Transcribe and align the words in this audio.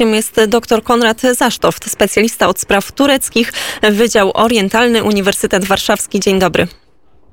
jest 0.00 0.40
dr 0.48 0.82
Konrad 0.82 1.20
Zasztoft, 1.20 1.90
specjalista 1.90 2.48
od 2.48 2.60
spraw 2.60 2.92
tureckich, 2.92 3.52
Wydział 3.82 4.30
Orientalny, 4.34 5.02
Uniwersytet 5.02 5.64
Warszawski. 5.64 6.20
Dzień 6.20 6.38
dobry. 6.38 6.66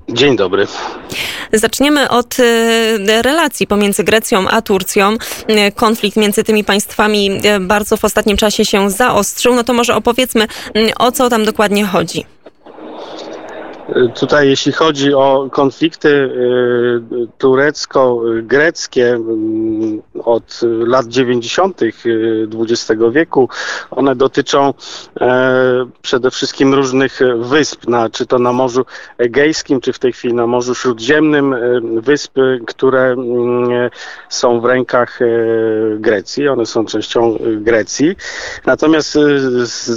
Dzień 0.08 0.36
dobry. 0.36 0.66
Zaczniemy 1.52 2.08
od 2.08 2.36
e, 2.40 3.22
relacji 3.22 3.66
pomiędzy 3.66 4.04
Grecją 4.04 4.48
a 4.48 4.62
Turcją. 4.62 5.16
E, 5.46 5.72
konflikt 5.72 6.16
między 6.16 6.44
tymi 6.44 6.64
państwami 6.64 7.30
e, 7.44 7.60
bardzo 7.60 7.96
w 7.96 8.04
ostatnim 8.04 8.36
czasie 8.36 8.64
się 8.64 8.90
zaostrzył. 8.90 9.54
No 9.54 9.64
to 9.64 9.72
może 9.72 9.94
opowiedzmy, 9.94 10.46
o 10.98 11.12
co 11.12 11.28
tam 11.28 11.44
dokładnie 11.44 11.84
chodzi. 11.86 12.24
Tutaj 14.14 14.48
jeśli 14.48 14.72
chodzi 14.72 15.14
o 15.14 15.48
konflikty 15.52 16.08
y, 16.08 17.00
turecko-greckie 17.38 19.14
mm, 19.14 20.02
od 20.24 20.60
lat 20.86 21.06
90. 21.06 21.80
XX 22.60 23.00
wieku, 23.10 23.48
one 23.90 24.16
dotyczą 24.16 24.74
e, 25.20 25.86
przede 26.02 26.30
wszystkim 26.30 26.74
różnych 26.74 27.20
wysp, 27.38 27.88
na, 27.88 28.10
czy 28.10 28.26
to 28.26 28.38
na 28.38 28.52
Morzu 28.52 28.84
Egejskim, 29.18 29.80
czy 29.80 29.92
w 29.92 29.98
tej 29.98 30.12
chwili 30.12 30.34
na 30.34 30.46
Morzu 30.46 30.74
Śródziemnym, 30.74 31.54
e, 31.54 31.58
wysp, 32.00 32.34
które 32.66 33.02
mm, 33.02 33.90
są 34.28 34.60
w 34.60 34.64
rękach 34.64 35.22
e, 35.22 35.26
Grecji, 35.98 36.48
one 36.48 36.66
są 36.66 36.84
częścią 36.84 37.38
Grecji. 37.56 38.16
Natomiast 38.66 39.18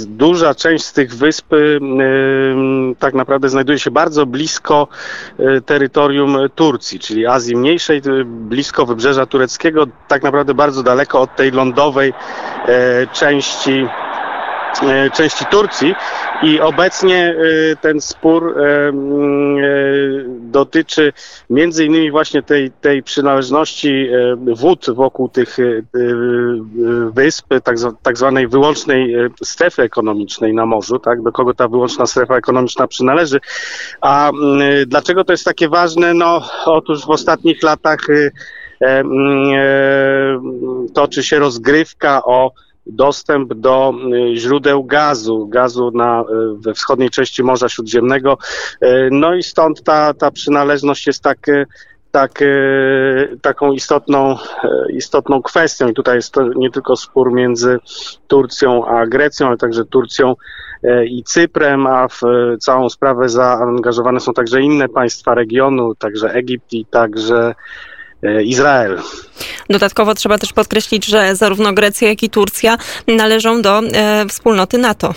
duża 0.06 0.54
część 0.54 0.84
z 0.84 0.92
tych 0.92 1.14
wysp 1.14 1.46
tak 2.98 3.14
naprawdę 3.14 3.48
znajduje 3.48 3.78
się 3.78 3.83
się 3.84 3.90
bardzo 3.90 4.26
blisko 4.26 4.88
e, 5.38 5.60
terytorium 5.60 6.36
Turcji, 6.54 6.98
czyli 6.98 7.26
Azji 7.26 7.56
Mniejszej, 7.56 8.02
blisko 8.24 8.86
wybrzeża 8.86 9.26
tureckiego, 9.26 9.86
tak 10.08 10.22
naprawdę 10.22 10.54
bardzo 10.54 10.82
daleko 10.82 11.20
od 11.20 11.36
tej 11.36 11.50
lądowej 11.50 12.12
e, 12.68 13.06
części 13.06 13.86
E, 13.94 14.13
części 15.12 15.44
Turcji 15.44 15.94
i 16.42 16.60
obecnie 16.60 17.36
e, 17.72 17.76
ten 17.76 18.00
spór 18.00 18.58
e, 18.58 18.92
dotyczy 20.28 21.12
między 21.50 21.84
innymi 21.84 22.10
właśnie 22.10 22.42
tej, 22.42 22.70
tej 22.70 23.02
przynależności 23.02 24.08
wód 24.56 24.86
wokół 24.94 25.28
tych 25.28 25.56
wysp, 27.12 27.46
tak, 27.64 27.76
tak 28.02 28.18
zwanej 28.18 28.48
wyłącznej 28.48 29.14
strefy 29.44 29.82
ekonomicznej 29.82 30.54
na 30.54 30.66
morzu, 30.66 30.98
tak, 30.98 31.22
do 31.22 31.32
kogo 31.32 31.54
ta 31.54 31.68
wyłączna 31.68 32.06
strefa 32.06 32.36
ekonomiczna 32.36 32.86
przynależy. 32.86 33.40
A 34.00 34.30
dlaczego 34.86 35.24
to 35.24 35.32
jest 35.32 35.44
takie 35.44 35.68
ważne? 35.68 36.14
No 36.14 36.42
otóż 36.64 37.06
w 37.06 37.10
ostatnich 37.10 37.62
latach 37.62 38.00
toczy 40.94 41.22
się 41.22 41.38
rozgrywka 41.38 42.24
o 42.24 42.52
dostęp 42.86 43.54
do 43.54 43.94
y, 44.32 44.36
źródeł 44.36 44.84
gazu, 44.84 45.46
gazu 45.48 45.90
na, 45.94 46.20
y, 46.20 46.24
we 46.58 46.74
wschodniej 46.74 47.10
części 47.10 47.42
Morza 47.42 47.68
Śródziemnego. 47.68 48.38
Y, 48.82 49.08
no 49.12 49.34
i 49.34 49.42
stąd 49.42 49.82
ta, 49.82 50.14
ta 50.14 50.30
przynależność 50.30 51.06
jest 51.06 51.22
tak, 51.22 51.38
tak, 52.10 52.44
taką 53.42 53.72
istotną, 53.72 54.36
istotną 54.92 55.42
kwestią. 55.42 55.88
I 55.88 55.94
tutaj 55.94 56.16
jest 56.16 56.32
to 56.32 56.48
nie 56.56 56.70
tylko 56.70 56.96
spór 56.96 57.32
między 57.32 57.78
Turcją 58.26 58.86
a 58.86 59.06
Grecją, 59.06 59.46
ale 59.46 59.56
także 59.56 59.84
Turcją 59.84 60.34
i 61.06 61.24
Cyprem, 61.24 61.86
a 61.86 62.08
w 62.08 62.20
całą 62.60 62.88
sprawę 62.88 63.28
zaangażowane 63.28 64.20
są 64.20 64.32
także 64.32 64.60
inne 64.60 64.88
państwa 64.88 65.34
regionu, 65.34 65.94
także 65.94 66.32
Egipt 66.32 66.72
i 66.72 66.86
także 66.86 67.54
Izrael. 68.44 68.98
Dodatkowo 69.70 70.14
trzeba 70.14 70.38
też 70.38 70.52
podkreślić, 70.52 71.06
że 71.06 71.36
zarówno 71.36 71.72
Grecja, 71.72 72.08
jak 72.08 72.22
i 72.22 72.30
Turcja 72.30 72.78
należą 73.06 73.62
do 73.62 73.78
e, 73.78 74.26
wspólnoty 74.28 74.78
NATO. 74.78 75.14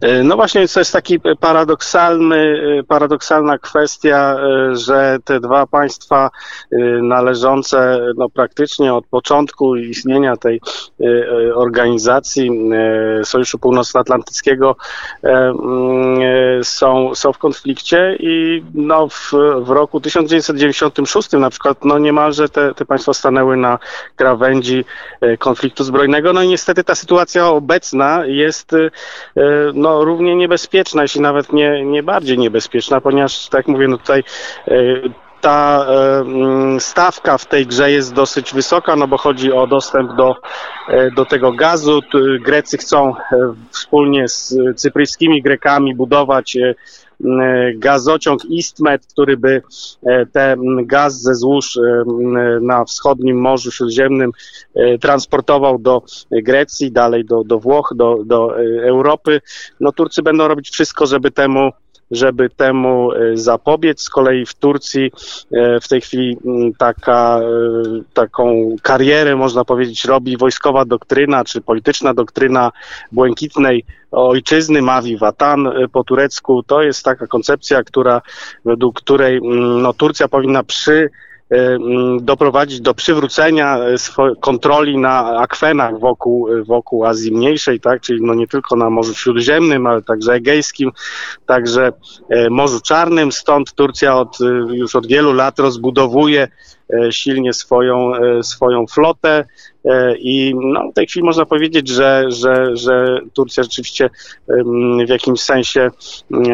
E, 0.00 0.22
no 0.22 0.36
właśnie, 0.36 0.68
to 0.68 0.80
jest 0.80 0.92
taki 0.92 1.20
paradoksalny, 1.40 2.62
e, 2.78 2.82
paradoksalna 2.82 3.58
kwestia, 3.58 4.36
e, 4.38 4.76
że 4.76 5.18
te 5.24 5.40
dwa 5.40 5.66
państwa 5.66 6.30
należące 7.02 7.98
no, 8.16 8.28
praktycznie 8.28 8.94
od 8.94 9.06
początku 9.06 9.76
istnienia 9.76 10.36
tej 10.36 10.60
organizacji 11.54 12.50
Sojuszu 13.24 13.58
Północnoatlantyckiego 13.58 14.76
mm, 15.22 16.64
są, 16.64 17.14
są 17.14 17.32
w 17.32 17.38
konflikcie 17.38 18.16
i 18.20 18.62
no, 18.74 19.08
w, 19.08 19.32
w 19.60 19.70
roku 19.70 20.00
1996 20.00 21.32
na 21.32 21.50
przykład 21.50 21.84
no, 21.84 21.98
niemalże 21.98 22.48
te, 22.48 22.74
te 22.74 22.84
państwa 22.84 23.14
stanęły 23.14 23.56
na 23.56 23.78
krawędzi 24.16 24.84
konfliktu 25.38 25.84
zbrojnego. 25.84 26.32
No 26.32 26.42
i 26.42 26.48
niestety 26.48 26.84
ta 26.84 26.94
sytuacja 26.94 27.48
obecna 27.48 28.26
jest 28.26 28.72
no, 29.74 29.87
równie 30.00 30.36
niebezpieczna, 30.36 31.02
jeśli 31.02 31.20
nawet 31.20 31.52
nie, 31.52 31.84
nie 31.84 32.02
bardziej 32.02 32.38
niebezpieczna, 32.38 33.00
ponieważ, 33.00 33.48
tak 33.48 33.68
mówię, 33.68 33.88
no 33.88 33.98
tutaj 33.98 34.24
e, 34.68 34.74
ta 35.40 35.86
e, 35.88 36.20
mm, 36.20 36.80
stawka 36.80 37.38
w 37.38 37.46
tej 37.46 37.66
grze 37.66 37.90
jest 37.90 38.14
dosyć 38.14 38.54
wysoka, 38.54 38.96
no 38.96 39.08
bo 39.08 39.18
chodzi 39.18 39.52
o 39.52 39.66
dostęp 39.66 40.16
do, 40.16 40.36
e, 40.88 41.10
do 41.10 41.24
tego 41.24 41.52
gazu. 41.52 42.00
Grecy 42.40 42.78
chcą 42.78 43.14
wspólnie 43.70 44.28
z 44.28 44.54
cypryjskimi 44.76 45.42
Grekami 45.42 45.94
budować 45.94 46.56
gazociąg 47.74 48.44
Istmet, 48.44 49.06
który 49.06 49.36
by 49.36 49.62
ten 50.32 50.60
gaz 50.86 51.20
ze 51.20 51.34
złóż 51.34 51.78
na 52.60 52.84
wschodnim 52.84 53.40
Morzu 53.40 53.70
Śródziemnym 53.70 54.30
transportował 55.00 55.78
do 55.78 56.02
Grecji, 56.30 56.92
dalej 56.92 57.24
do, 57.24 57.44
do 57.44 57.58
Włoch, 57.58 57.92
do, 57.96 58.18
do 58.24 58.60
Europy. 58.82 59.40
No 59.80 59.92
Turcy 59.92 60.22
będą 60.22 60.48
robić 60.48 60.70
wszystko, 60.70 61.06
żeby 61.06 61.30
temu 61.30 61.70
żeby 62.10 62.50
temu 62.50 63.12
e, 63.12 63.36
zapobiec. 63.36 64.02
Z 64.02 64.10
kolei 64.10 64.46
w 64.46 64.54
Turcji 64.54 65.12
e, 65.52 65.80
w 65.80 65.88
tej 65.88 66.00
chwili 66.00 66.36
taka, 66.78 67.40
e, 67.40 67.44
taką 68.14 68.76
karierę, 68.82 69.36
można 69.36 69.64
powiedzieć, 69.64 70.04
robi 70.04 70.36
wojskowa 70.36 70.84
doktryna, 70.84 71.44
czy 71.44 71.60
polityczna 71.60 72.14
doktryna 72.14 72.72
błękitnej 73.12 73.84
ojczyzny, 74.10 74.82
Mavi 74.82 75.16
Vatan 75.16 75.68
po 75.92 76.04
turecku. 76.04 76.62
To 76.62 76.82
jest 76.82 77.04
taka 77.04 77.26
koncepcja, 77.26 77.82
która, 77.82 78.22
według 78.64 79.00
której 79.00 79.40
no, 79.82 79.92
Turcja 79.92 80.28
powinna 80.28 80.62
przy 80.62 81.10
Y, 81.10 81.10
mm, 81.10 81.27
doprowadzić 82.20 82.80
do 82.80 82.94
przywrócenia 82.94 83.78
y, 83.78 84.36
kontroli 84.40 84.98
na 84.98 85.38
akwenach 85.38 85.98
wokół, 85.98 86.48
y, 86.48 86.64
wokół 86.64 87.04
Azji 87.04 87.32
Mniejszej, 87.32 87.80
tak, 87.80 88.00
czyli 88.00 88.22
no 88.22 88.34
nie 88.34 88.46
tylko 88.46 88.76
na 88.76 88.90
Morzu 88.90 89.14
Śródziemnym, 89.14 89.86
ale 89.86 90.02
także 90.02 90.32
Egejskim, 90.32 90.90
także 91.46 91.92
Morzu 92.50 92.80
Czarnym. 92.80 93.32
Stąd 93.32 93.72
Turcja 93.72 94.16
od, 94.16 94.38
już 94.70 94.96
od 94.96 95.06
wielu 95.06 95.32
lat 95.32 95.58
rozbudowuje 95.58 96.48
silnie 97.10 97.52
swoją, 97.52 98.12
swoją 98.42 98.86
flotę. 98.86 99.44
I 100.18 100.54
no, 100.56 100.90
w 100.90 100.94
tej 100.94 101.06
chwili 101.06 101.24
można 101.24 101.46
powiedzieć, 101.46 101.88
że, 101.88 102.24
że, 102.28 102.76
że 102.76 103.20
Turcja 103.32 103.62
rzeczywiście 103.62 104.10
w 105.06 105.08
jakimś 105.08 105.40
sensie 105.40 105.90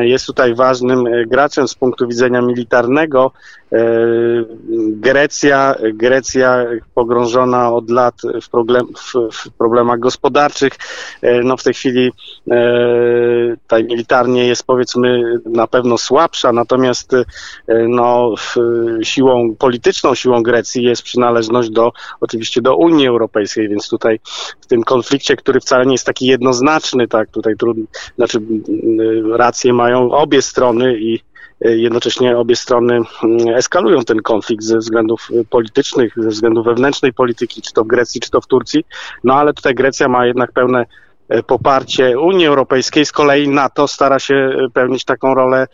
jest 0.01 0.27
tutaj 0.27 0.55
ważnym 0.55 1.05
graczem 1.27 1.69
z 1.69 1.75
punktu 1.75 2.09
widzenia 2.09 2.43
militarnego, 2.43 3.33
E, 3.75 3.87
Grecja, 4.91 5.75
Grecja 5.95 6.67
pogrążona 6.95 7.73
od 7.73 7.91
lat 7.91 8.15
w, 8.43 8.49
problem, 8.49 8.87
w, 8.97 9.33
w 9.33 9.51
problemach 9.51 9.99
gospodarczych, 9.99 10.73
e, 11.23 11.43
no 11.43 11.57
w 11.57 11.63
tej 11.63 11.75
chwili 11.75 12.13
e, 12.51 13.57
tutaj 13.63 13.85
militarnie 13.85 14.47
jest 14.47 14.67
powiedzmy 14.67 15.23
na 15.47 15.67
pewno 15.67 15.99
słabsza, 15.99 16.53
natomiast 16.53 17.13
no, 17.89 18.35
siłą 19.03 19.55
polityczną, 19.59 20.15
siłą 20.25 20.43
Grecji 20.43 20.83
jest 20.83 21.03
przynależność 21.03 21.71
do 21.71 21.93
oczywiście 22.21 22.63
do 22.63 22.77
Unii 22.77 23.07
Europejskiej, 23.09 23.69
więc 23.69 23.89
tutaj 23.89 24.21
w 24.61 24.67
tym 24.67 24.83
konflikcie, 24.83 25.37
który 25.37 25.61
wcale 25.61 25.87
nie 25.87 25.95
jest 25.95 26.07
taki 26.07 26.27
jednoznaczny, 26.27 27.09
tak, 27.09 27.31
tutaj 27.31 27.57
trudno, 27.57 27.85
znaczy 28.17 28.41
racje 29.33 29.73
mają 29.73 30.11
obie 30.11 30.43
strony 30.43 30.99
i 30.99 31.21
Jednocześnie 31.61 32.39
obie 32.39 32.57
strony 32.57 33.01
mm, 33.25 33.49
eskalują 33.49 34.05
ten 34.05 34.23
konflikt 34.23 34.65
ze 34.65 34.79
względów 34.79 35.29
politycznych, 35.51 36.13
ze 36.17 36.29
względów 36.29 36.67
wewnętrznej 36.67 37.13
polityki, 37.13 37.63
czy 37.63 37.73
to 37.73 37.85
w 37.85 37.87
Grecji, 37.87 38.21
czy 38.21 38.31
to 38.31 38.41
w 38.41 38.47
Turcji. 38.47 38.85
No 39.25 39.35
ale 39.35 39.55
tutaj 39.55 39.75
Grecja 39.75 40.09
ma 40.09 40.27
jednak 40.27 40.53
pełne 40.53 40.87
e, 41.29 41.43
poparcie 41.43 42.19
Unii 42.19 42.47
Europejskiej, 42.47 43.07
z 43.07 43.13
kolei 43.13 43.49
NATO 43.49 43.89
stara 43.89 44.19
się 44.19 44.35
e, 44.35 44.71
pełnić 44.75 45.05
taką 45.05 45.35
rolę 45.35 45.67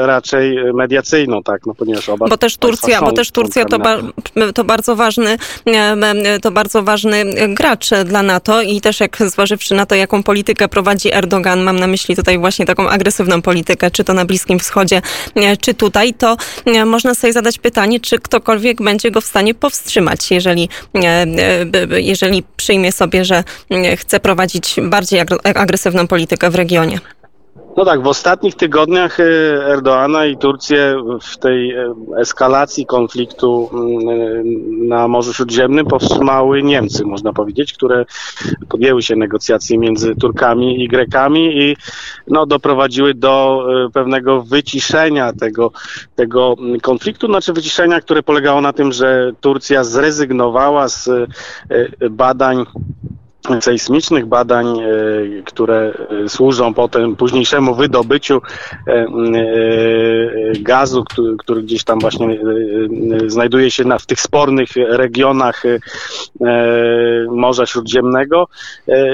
raczej 0.00 0.56
mediacyjną, 0.74 1.42
tak, 1.42 1.66
no 1.66 1.74
ponieważ 1.74 2.08
oba 2.08 2.28
Bo 2.28 2.36
też 2.36 2.56
Turcja, 2.56 3.00
bo 3.00 3.12
też 3.12 3.30
Turcja 3.30 3.64
to, 3.64 3.78
ba, 3.78 3.96
to 4.54 4.64
bardzo 4.64 4.96
ważny, 4.96 5.36
to 6.42 6.50
bardzo 6.50 6.82
ważny 6.82 7.24
gracz 7.48 7.90
dla 8.04 8.22
NATO 8.22 8.62
i 8.62 8.80
też 8.80 9.00
jak 9.00 9.18
zważywszy 9.26 9.74
na 9.74 9.86
to, 9.86 9.94
jaką 9.94 10.22
politykę 10.22 10.68
prowadzi 10.68 11.14
Erdogan, 11.14 11.62
mam 11.62 11.78
na 11.78 11.86
myśli 11.86 12.16
tutaj 12.16 12.38
właśnie 12.38 12.66
taką 12.66 12.88
agresywną 12.88 13.42
politykę, 13.42 13.90
czy 13.90 14.04
to 14.04 14.14
na 14.14 14.24
Bliskim 14.24 14.58
Wschodzie, 14.58 15.02
czy 15.60 15.74
tutaj, 15.74 16.14
to 16.14 16.36
można 16.86 17.14
sobie 17.14 17.32
zadać 17.32 17.58
pytanie, 17.58 18.00
czy 18.00 18.18
ktokolwiek 18.18 18.82
będzie 18.82 19.10
go 19.10 19.20
w 19.20 19.24
stanie 19.24 19.54
powstrzymać, 19.54 20.30
jeżeli, 20.30 20.68
jeżeli 21.90 22.42
przyjmie 22.56 22.92
sobie, 22.92 23.24
że 23.24 23.44
chce 23.96 24.20
prowadzić 24.20 24.76
bardziej 24.82 25.20
agresywną 25.44 26.06
politykę 26.06 26.50
w 26.50 26.54
regionie. 26.54 27.00
No 27.76 27.84
tak, 27.84 28.02
w 28.02 28.06
ostatnich 28.06 28.54
tygodniach 28.54 29.20
y, 29.20 29.22
Erdoana 29.64 30.26
i 30.26 30.36
Turcję 30.36 30.96
w 31.22 31.36
tej 31.36 31.76
y, 31.76 31.94
eskalacji 32.16 32.86
konfliktu 32.86 33.70
y, 33.72 34.86
na 34.88 35.08
Morzu 35.08 35.34
Śródziemnym 35.34 35.86
powstrzymały 35.86 36.62
Niemcy, 36.62 37.04
można 37.04 37.32
powiedzieć, 37.32 37.72
które 37.72 38.04
podjęły 38.68 39.02
się 39.02 39.16
negocjacji 39.16 39.78
między 39.78 40.16
Turkami 40.16 40.82
i 40.84 40.88
Grekami 40.88 41.62
i 41.62 41.76
no, 42.28 42.46
doprowadziły 42.46 43.14
do 43.14 43.66
pewnego 43.92 44.42
wyciszenia 44.42 45.32
tego, 45.32 45.72
tego 46.14 46.56
konfliktu, 46.82 47.26
znaczy 47.26 47.52
wyciszenia, 47.52 48.00
które 48.00 48.22
polegało 48.22 48.60
na 48.60 48.72
tym, 48.72 48.92
że 48.92 49.32
Turcja 49.40 49.84
zrezygnowała 49.84 50.88
z 50.88 51.10
badań 52.10 52.64
sejsmicznych 53.60 54.26
badań, 54.26 54.66
e, 54.66 54.82
które 55.44 55.92
e, 56.24 56.28
służą 56.28 56.74
potem 56.74 57.16
późniejszemu 57.16 57.74
wydobyciu 57.74 58.40
e, 58.86 59.06
gazu, 60.60 61.04
który, 61.38 61.62
gdzieś 61.62 61.84
tam 61.84 61.98
właśnie 61.98 62.40
znajduje 63.26 63.70
się 63.70 63.84
na, 63.84 63.98
w 63.98 64.06
tych 64.06 64.20
spornych 64.20 64.68
regionach 64.76 65.62
Morza 67.30 67.66
Śródziemnego 67.66 68.48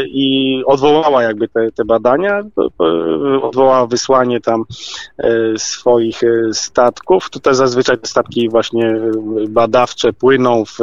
i 0.07 0.63
odwołała 0.67 1.23
jakby 1.23 1.49
te, 1.49 1.73
te 1.73 1.85
badania, 1.85 2.43
odwołała 3.43 3.87
wysłanie 3.87 4.41
tam 4.41 4.65
swoich 5.57 6.21
statków. 6.53 7.31
Tutaj 7.31 7.55
zazwyczaj 7.55 7.99
te 7.99 8.07
statki 8.07 8.49
właśnie 8.49 8.97
badawcze 9.49 10.13
płyną 10.13 10.65
w, 10.65 10.79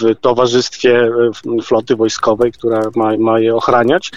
w 0.00 0.14
towarzystwie 0.20 0.91
floty 1.64 1.96
wojskowej, 1.96 2.52
która 2.52 2.82
ma, 2.96 3.16
ma 3.18 3.40
je 3.40 3.56
ochraniać. 3.56 4.10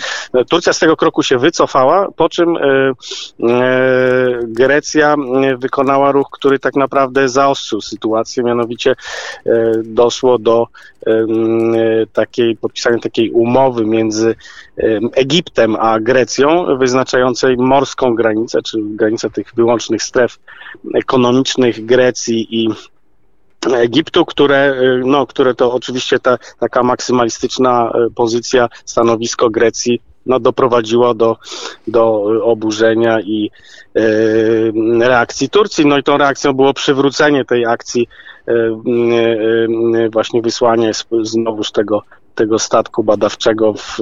Turcja 0.49 0.73
z 0.73 0.79
tego 0.79 0.97
kroku 0.97 1.23
się 1.23 1.37
wycofała, 1.37 2.07
po 2.15 2.29
czym 2.29 2.57
e, 2.57 2.61
e, 2.61 4.39
Grecja 4.43 5.15
wykonała 5.57 6.11
ruch, 6.11 6.27
który 6.31 6.59
tak 6.59 6.75
naprawdę 6.75 7.29
zaostrzył 7.29 7.81
sytuację, 7.81 8.43
mianowicie 8.43 8.95
e, 9.45 9.71
doszło 9.83 10.39
do 10.39 10.67
takiej, 12.13 12.57
podpisania 12.57 12.99
takiej 12.99 13.31
umowy 13.31 13.85
między 13.85 14.35
Egiptem 15.13 15.75
a 15.75 15.99
Grecją, 15.99 16.77
wyznaczającej 16.77 17.57
morską 17.57 18.15
granicę, 18.15 18.61
czy 18.61 18.77
granicę 18.81 19.29
tych 19.29 19.55
wyłącznych 19.55 20.03
stref 20.03 20.39
ekonomicznych 20.95 21.85
Grecji 21.85 22.47
i 22.63 22.69
Egiptu, 23.73 24.25
które, 24.25 24.73
y, 24.81 25.01
no, 25.05 25.27
które 25.27 25.55
to 25.55 25.73
oczywiście 25.73 26.19
ta 26.19 26.37
taka 26.59 26.83
maksymalistyczna 26.83 27.91
y, 28.07 28.13
pozycja, 28.13 28.69
stanowisko 28.85 29.49
Grecji 29.49 30.01
no, 30.25 30.39
doprowadziło 30.39 31.13
do, 31.13 31.37
do 31.87 32.23
oburzenia 32.43 33.21
i 33.21 33.51
e, 33.95 35.07
reakcji 35.07 35.49
Turcji. 35.49 35.85
No 35.85 35.97
i 35.97 36.03
tą 36.03 36.17
reakcją 36.17 36.53
było 36.53 36.73
przywrócenie 36.73 37.45
tej 37.45 37.65
akcji, 37.65 38.07
e, 38.47 38.53
właśnie 40.09 40.41
wysłanie 40.41 40.91
znowuż 41.21 41.71
tego 41.71 42.03
tego 42.35 42.59
statku 42.59 43.03
badawczego 43.03 43.73
w, 43.73 43.97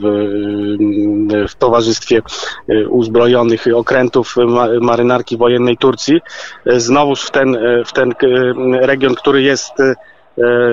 w, 0.00 1.48
w 1.48 1.54
towarzystwie 1.54 2.22
e, 2.68 2.88
uzbrojonych 2.88 3.64
okrętów 3.74 4.34
marynarki 4.80 5.36
wojennej 5.36 5.76
Turcji. 5.76 6.20
Znowuż 6.66 7.22
w 7.22 7.30
ten, 7.30 7.58
w 7.86 7.92
ten 7.92 8.14
region, 8.80 9.14
który 9.14 9.42
jest 9.42 9.72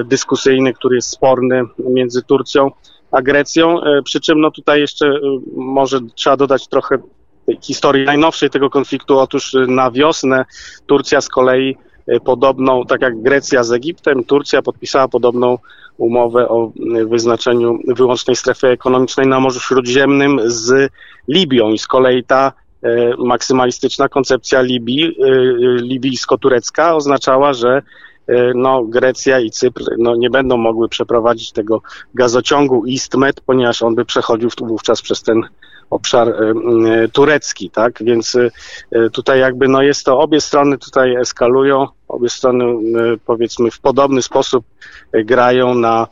dyskusyjny, 0.06 0.74
który 0.74 0.96
jest 0.96 1.10
sporny 1.10 1.64
między 1.80 2.22
Turcją 2.22 2.72
a 3.12 3.22
Grecją. 3.22 3.78
Przy 4.04 4.20
czym 4.20 4.42
no 4.42 4.52
tutaj 4.52 4.80
jeszcze 4.80 5.14
może 5.56 6.00
trzeba 6.16 6.38
dodać 6.38 6.68
trochę 6.68 6.98
historii 7.62 8.06
najnowszej 8.06 8.50
tego 8.50 8.70
konfliktu. 8.70 9.20
Otóż 9.20 9.56
na 9.68 9.92
wiosnę 9.92 10.46
Turcja 10.86 11.22
z 11.22 11.30
kolei 11.30 11.78
podobną, 12.26 12.86
tak 12.86 13.02
jak 13.02 13.22
Grecja 13.22 13.64
z 13.64 13.72
Egiptem, 13.72 14.24
Turcja 14.24 14.62
podpisała 14.62 15.08
podobną 15.08 15.58
umowę 15.98 16.50
o 16.50 16.72
wyznaczeniu 17.06 17.80
wyłącznej 17.88 18.36
strefy 18.36 18.68
ekonomicznej 18.68 19.28
na 19.28 19.40
Morzu 19.40 19.60
Śródziemnym 19.60 20.40
z 20.46 20.92
Libią. 21.28 21.72
I 21.72 21.78
z 21.78 21.88
kolei 21.88 22.24
ta 22.24 22.52
e, 22.84 23.14
maksymalistyczna 23.18 24.10
koncepcja 24.10 24.62
Libii, 24.62 25.16
libijsko-turecka 25.82 26.96
oznaczała, 26.96 27.54
że 27.54 27.82
no, 28.56 28.84
Grecja 28.84 29.40
i 29.40 29.52
Cypr 29.52 29.84
no, 29.98 30.16
nie 30.16 30.30
będą 30.30 30.58
mogły 30.58 30.90
przeprowadzić 30.90 31.52
tego 31.52 31.82
gazociągu 32.16 32.86
Istmet, 32.86 33.42
ponieważ 33.42 33.82
on 33.82 33.96
by 33.96 34.06
przechodził 34.06 34.50
wówczas 34.62 35.02
przez 35.02 35.24
ten 35.24 35.42
obszar 35.92 36.30
e, 36.30 36.54
e, 37.04 37.08
turecki, 37.08 37.70
tak? 37.70 38.04
Więc 38.04 38.36
e, 38.36 39.10
tutaj 39.10 39.40
jakby 39.40 39.68
no 39.68 39.82
jest 39.82 40.06
to, 40.06 40.20
obie 40.20 40.42
strony 40.42 40.78
tutaj 40.78 41.16
eskalują, 41.16 41.88
obie 42.08 42.30
strony 42.30 42.66
powiedzmy 43.26 43.72
w 43.72 43.80
podobny 43.80 44.22
sposób 44.22 44.66
grają 45.14 45.76
na 45.76 46.08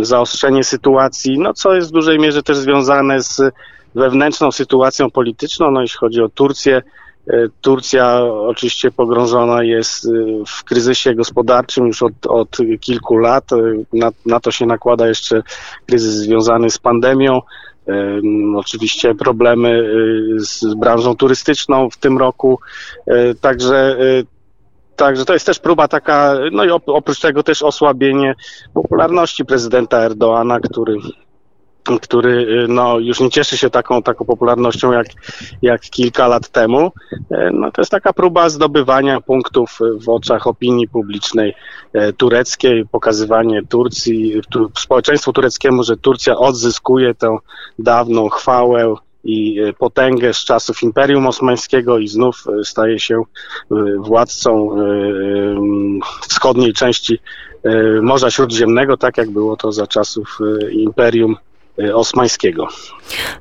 zaostrzenie 0.00 0.64
sytuacji, 0.64 1.38
no 1.38 1.54
co 1.54 1.74
jest 1.74 1.88
w 1.88 1.92
dużej 1.92 2.18
mierze 2.18 2.42
też 2.42 2.56
związane 2.56 3.22
z 3.22 3.42
wewnętrzną 3.94 4.52
sytuacją 4.52 5.10
polityczną, 5.10 5.70
no 5.70 5.82
jeśli 5.82 5.98
chodzi 5.98 6.22
o 6.22 6.28
Turcję, 6.28 6.82
Turcja 7.60 8.22
oczywiście 8.24 8.90
pogrążona 8.90 9.62
jest 9.62 10.08
w 10.46 10.64
kryzysie 10.64 11.14
gospodarczym 11.14 11.86
już 11.86 12.02
od, 12.02 12.26
od 12.28 12.56
kilku 12.80 13.16
lat. 13.16 13.44
Na, 13.92 14.10
na, 14.26 14.40
to 14.40 14.50
się 14.50 14.66
nakłada 14.66 15.08
jeszcze 15.08 15.42
kryzys 15.86 16.14
związany 16.14 16.70
z 16.70 16.78
pandemią. 16.78 17.40
Oczywiście 18.56 19.14
problemy 19.14 19.68
y, 19.68 20.40
z 20.40 20.74
branżą 20.74 21.16
turystyczną 21.16 21.90
w 21.90 21.96
tym 21.96 22.18
roku, 22.18 22.58
e, 23.06 23.34
także 23.34 23.96
y, 24.00 24.26
Także 24.98 25.24
to 25.24 25.32
jest 25.32 25.46
też 25.46 25.58
próba 25.58 25.88
taka, 25.88 26.34
no 26.52 26.64
i 26.64 26.70
oprócz 26.70 27.20
tego 27.20 27.42
też 27.42 27.62
osłabienie 27.62 28.34
popularności 28.74 29.44
prezydenta 29.44 29.98
Erdoana, 29.98 30.60
który 30.60 30.96
który 31.96 32.64
y, 32.64 32.68
no, 32.68 32.98
już 32.98 33.20
nie 33.20 33.30
cieszy 33.30 33.58
się 33.58 33.70
taką, 33.70 34.02
taką 34.02 34.24
popularnością 34.24 34.92
jak, 34.92 35.06
jak 35.62 35.80
kilka 35.80 36.28
lat 36.28 36.48
temu. 36.48 36.92
E, 37.30 37.50
no, 37.52 37.72
to 37.72 37.82
jest 37.82 37.90
taka 37.90 38.12
próba 38.12 38.48
zdobywania 38.48 39.20
punktów 39.20 39.78
w 40.00 40.08
oczach 40.08 40.46
opinii 40.46 40.88
publicznej 40.88 41.54
e, 41.92 42.12
tureckiej, 42.12 42.86
pokazywanie 42.86 43.62
Turcji, 43.68 44.40
tu, 44.50 44.70
społeczeństwu 44.78 45.32
tureckiemu, 45.32 45.82
że 45.82 45.96
Turcja 45.96 46.36
odzyskuje 46.36 47.14
tę 47.14 47.38
dawną 47.78 48.28
chwałę 48.28 48.94
i 49.24 49.60
e, 49.60 49.72
potęgę 49.72 50.34
z 50.34 50.44
czasów 50.44 50.82
Imperium 50.82 51.26
Osmańskiego 51.26 51.98
i 51.98 52.08
znów 52.08 52.44
staje 52.64 53.00
się 53.00 53.22
władcą 53.98 54.76
wschodniej 56.28 56.72
części 56.72 57.18
Morza 58.02 58.30
Śródziemnego, 58.30 58.96
tak 58.96 59.18
jak 59.18 59.30
było 59.30 59.56
to 59.56 59.72
za 59.72 59.86
czasów 59.86 60.38
Imperium 60.70 61.36
osmańskiego. 61.94 62.68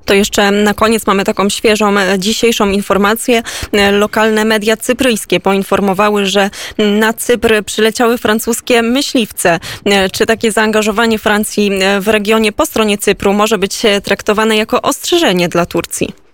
To 0.06 0.13
jeszcze 0.13 0.51
na 0.51 0.74
koniec 0.74 1.08
mamy 1.08 1.24
taką 1.24 1.50
świeżą 1.50 2.00
e, 2.00 2.20
dzisiejszą 2.20 2.70
informację. 2.70 3.44
E, 3.72 3.91
lokalne 3.91 4.46
media 4.46 4.77
cypryjskie 4.77 5.39
poinformowały, 5.39 6.25
że 6.25 6.50
na 6.77 7.13
Cypr 7.13 7.63
przyleciały 7.65 8.17
francuskie 8.17 8.82
myśliwce. 8.82 9.60
E, 9.86 10.10
czy 10.10 10.25
takie 10.25 10.51
zaangażowanie 10.51 11.20
Francji 11.20 11.72
w 12.00 12.08
regionie 12.08 12.51
po 12.51 12.65
stronie 12.65 12.98
Cypru 12.98 13.34
może 13.34 13.58
być 13.58 13.82
traktowane 14.03 14.58
jako 14.58 14.82
ostrzeżenie 14.82 15.50
dla 15.50 15.65
Turcji? 15.65 16.27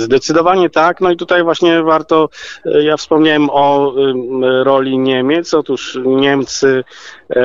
Zdecydowanie 0.00 0.70
tak. 0.70 1.00
No 1.00 1.10
i 1.10 1.16
tutaj 1.16 1.42
właśnie 1.42 1.82
warto, 1.82 2.28
e, 2.64 2.82
ja 2.82 2.96
wspomniałem 2.96 3.50
o 3.50 3.94
roli 4.62 4.98
Niemiec. 4.98 5.54
Otóż 5.54 5.98
Niemcy, 6.04 6.84
e, 7.30 7.42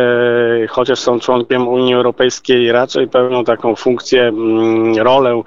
chociaż 0.70 1.00
są 1.00 1.20
członkiem 1.20 1.68
Unii 1.68 1.94
Europejskiej, 1.94 2.72
raczej 2.72 3.08
pełnią 3.08 3.44
taką 3.44 3.76
funkcję, 3.76 4.28
mm, 4.28 4.98
rolę 4.98 5.42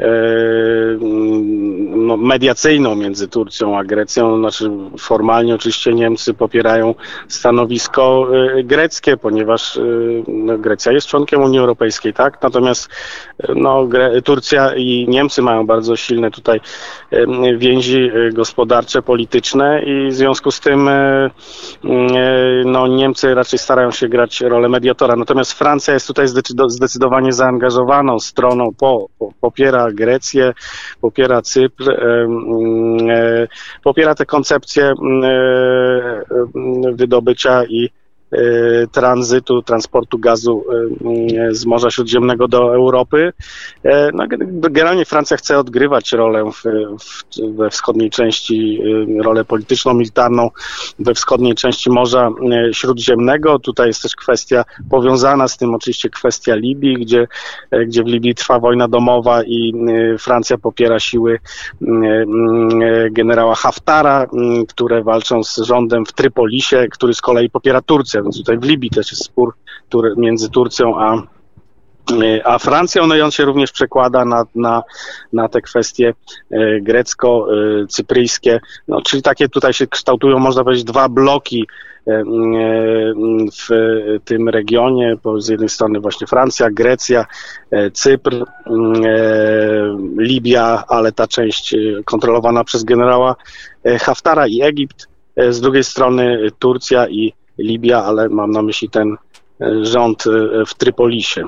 e, 0.00 0.04
mm, 0.04 2.06
no, 2.06 2.16
mediacyjną 2.16 2.94
między 2.94 3.28
Turcją 3.28 3.78
a 3.78 3.84
Grecją. 3.84 4.38
Znaczy 4.38 4.70
formalnie 4.98 5.54
oczywiście 5.54 5.94
Niemcy 5.94 6.34
popierają 6.34 6.94
stanowisko 7.28 8.28
greckie, 8.64 9.16
ponieważ 9.16 9.78
no, 10.28 10.58
Grecja 10.58 10.92
jest 10.92 11.06
członkiem 11.06 11.42
Unii 11.42 11.58
Europejskiej, 11.58 12.12
tak? 12.12 12.42
Natomiast 12.42 12.88
no, 13.54 13.88
Turcja 14.24 14.74
i 14.74 15.06
Niemcy 15.08 15.42
mają 15.42 15.66
bardzo 15.66 15.96
silne 15.96 16.30
tutaj 16.30 16.53
em, 17.10 17.58
więzi 17.58 18.10
e, 18.14 18.30
gospodarcze, 18.32 19.02
polityczne 19.02 19.82
i 19.82 20.08
w 20.08 20.14
związku 20.14 20.50
z 20.50 20.60
tym 20.60 20.88
e, 20.88 20.92
e, 20.94 21.30
no, 22.64 22.86
Niemcy 22.86 23.34
raczej 23.34 23.58
starają 23.58 23.90
się 23.90 24.08
grać 24.08 24.40
rolę 24.40 24.68
mediatora. 24.68 25.16
Natomiast 25.16 25.52
Francja 25.52 25.94
jest 25.94 26.06
tutaj 26.06 26.26
zdecydo- 26.26 26.68
zdecydowanie 26.68 27.32
zaangażowaną 27.32 28.18
stroną, 28.18 28.70
po, 28.78 29.08
po, 29.18 29.32
popiera 29.40 29.86
Grecję, 29.92 30.52
popiera 31.00 31.42
Cypr, 31.42 31.84
popiera 33.84 34.14
te 34.14 34.26
koncepcje 34.26 34.94
wydobycia 36.94 37.64
i 37.64 37.90
tranzytu, 38.92 39.62
transportu 39.62 40.18
gazu 40.18 40.64
e, 41.48 41.54
z 41.54 41.66
Morza 41.66 41.90
Śródziemnego 41.90 42.48
do 42.48 42.74
Europy. 42.74 43.32
E, 43.84 44.10
No, 44.14 44.26
gen- 44.26 44.60
generalnie 44.60 45.04
Francja 45.04 45.36
chce 45.36 45.58
odgrywać 45.58 46.12
rolę 46.12 46.50
w, 46.52 46.62
w, 47.04 47.24
we 47.56 47.70
wschodniej 47.70 48.10
części, 48.10 48.80
e, 49.18 49.22
rolę 49.22 49.44
polityczną, 49.44 49.94
militarną 49.94 50.50
we 50.98 51.14
wschodniej 51.14 51.54
części 51.54 51.90
Morza 51.90 52.30
Śródziemnego. 52.72 53.58
Tutaj 53.58 53.86
jest 53.86 54.02
też 54.02 54.16
kwestia 54.16 54.64
powiązana 54.90 55.48
z 55.48 55.56
tym 55.56 55.74
oczywiście 55.74 56.10
kwestia 56.10 56.54
Libii, 56.54 56.94
gdzie, 56.94 57.26
gdzie 57.86 58.02
w 58.02 58.06
Libii 58.06 58.34
trwa 58.34 58.58
wojna 58.58 58.88
domowa 58.88 59.42
i 59.42 59.74
Francja 60.18 60.58
popiera 60.58 61.00
siły 61.00 61.38
generała 63.10 63.54
Haftara, 63.54 64.26
które 64.68 65.02
walczą 65.02 65.44
z 65.44 65.56
rządem 65.56 66.06
w 66.06 66.12
Trypolisie, 66.12 66.86
który 66.90 67.14
z 67.14 67.20
kolei 67.20 67.50
popiera 67.50 67.80
Turcję, 67.80 68.22
więc 68.24 68.36
tutaj 68.36 68.58
w 68.58 68.64
Libii 68.64 68.90
też 68.90 69.10
jest 69.10 69.24
spór 69.24 69.54
między 70.16 70.50
Turcją 70.50 71.00
a, 71.00 71.14
e, 72.22 72.46
a 72.46 72.58
Francją, 72.58 73.06
no 73.06 73.16
i 73.16 73.20
on 73.20 73.30
się 73.30 73.44
również 73.44 73.72
przekłada 73.72 74.24
na, 74.24 74.44
na, 74.54 74.82
na 75.32 75.48
te 75.48 75.60
kwestie 75.60 76.14
e, 76.50 76.80
grecko-cypryjskie, 76.80 78.60
no, 78.88 79.02
czyli 79.02 79.22
takie 79.22 79.48
tutaj 79.48 79.72
się 79.72 79.86
kształtują, 79.86 80.38
można 80.38 80.64
powiedzieć, 80.64 80.84
dwa 80.84 81.08
bloki 81.08 81.66
e, 82.06 82.12
e, 82.12 82.24
w 83.60 83.68
tym 84.24 84.48
regionie, 84.48 85.16
bo 85.22 85.40
z 85.40 85.48
jednej 85.48 85.68
strony 85.68 86.00
właśnie 86.00 86.26
Francja, 86.26 86.70
Grecja, 86.70 87.26
e, 87.70 87.90
Cypr, 87.90 88.34
e, 88.34 88.44
Libia, 90.18 90.84
ale 90.88 91.12
ta 91.12 91.26
część 91.26 91.74
e, 91.74 91.78
kontrolowana 92.04 92.64
przez 92.64 92.84
generała 92.84 93.36
e, 93.84 93.98
Haftara 93.98 94.46
i 94.46 94.62
Egipt, 94.62 95.08
e, 95.36 95.52
z 95.52 95.60
drugiej 95.60 95.84
strony 95.84 96.50
Turcja 96.58 97.08
i 97.08 97.32
Libia, 97.58 98.04
ale 98.04 98.28
mam 98.28 98.50
na 98.50 98.62
myśli 98.62 98.90
ten 98.90 99.16
e, 99.60 99.84
rząd 99.84 100.24
e, 100.26 100.30
w 100.66 100.74
Trypolisie. 100.74 101.44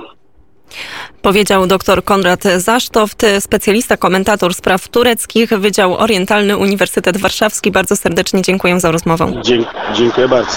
Powiedział 1.22 1.66
dr 1.66 2.04
Konrad 2.04 2.44
Zasztoft, 2.56 3.22
specjalista, 3.40 3.96
komentator 3.96 4.54
spraw 4.54 4.88
tureckich, 4.88 5.50
Wydział 5.50 5.94
Orientalny 5.96 6.56
Uniwersytet 6.56 7.16
Warszawski. 7.16 7.70
Bardzo 7.70 7.96
serdecznie 7.96 8.42
dziękuję 8.42 8.80
za 8.80 8.90
rozmowę. 8.90 9.32
Dzie- 9.42 9.64
dziękuję 9.94 10.28
bardzo. 10.28 10.56